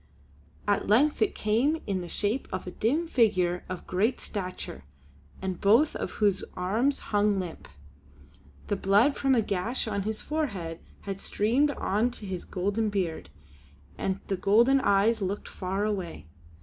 At 0.67 0.87
length 0.87 1.21
it 1.21 1.35
came 1.35 1.79
in 1.85 2.01
the 2.01 2.09
shape 2.09 2.47
of 2.51 2.65
a 2.65 2.71
dim 2.71 3.05
figure 3.05 3.63
of 3.69 3.85
great 3.85 4.19
stature, 4.19 4.83
and 5.43 5.61
both 5.61 5.95
of 5.95 6.09
whose 6.13 6.43
arms 6.55 6.97
hung 7.13 7.39
limp. 7.39 7.67
The 8.65 8.75
blood 8.75 9.15
from 9.15 9.35
a 9.35 9.43
gash 9.43 9.87
on 9.87 10.01
his 10.01 10.19
forehead 10.19 10.79
had 11.01 11.19
streamed 11.19 11.69
on 11.69 12.09
to 12.17 12.25
his 12.25 12.45
golden 12.45 12.89
beard, 12.89 13.29
and 13.95 14.19
the 14.25 14.37
golden 14.37 14.79
eyes 14.81 15.21
looked 15.21 15.47
far 15.47 15.85
away. 15.85 16.27